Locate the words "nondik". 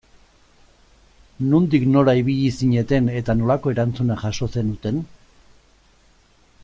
1.51-1.85